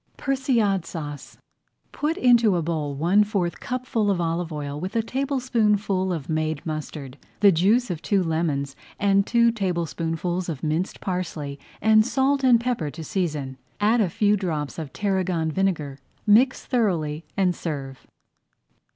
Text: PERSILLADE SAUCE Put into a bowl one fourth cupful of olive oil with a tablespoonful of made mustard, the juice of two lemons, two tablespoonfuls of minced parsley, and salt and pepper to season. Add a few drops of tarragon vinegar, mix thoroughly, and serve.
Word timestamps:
PERSILLADE 0.17 0.83
SAUCE 0.83 1.37
Put 1.91 2.17
into 2.17 2.55
a 2.55 2.63
bowl 2.63 2.95
one 2.95 3.23
fourth 3.23 3.59
cupful 3.59 4.09
of 4.09 4.19
olive 4.19 4.51
oil 4.51 4.79
with 4.79 4.95
a 4.95 5.03
tablespoonful 5.03 6.11
of 6.11 6.27
made 6.27 6.65
mustard, 6.65 7.19
the 7.41 7.51
juice 7.51 7.91
of 7.91 8.01
two 8.01 8.23
lemons, 8.23 8.75
two 9.25 9.51
tablespoonfuls 9.51 10.49
of 10.49 10.63
minced 10.63 11.01
parsley, 11.01 11.59
and 11.81 12.03
salt 12.03 12.43
and 12.43 12.59
pepper 12.59 12.89
to 12.89 13.03
season. 13.03 13.59
Add 13.79 14.01
a 14.01 14.09
few 14.09 14.35
drops 14.35 14.79
of 14.79 14.91
tarragon 14.91 15.51
vinegar, 15.51 15.99
mix 16.25 16.65
thoroughly, 16.65 17.23
and 17.37 17.55
serve. 17.55 18.07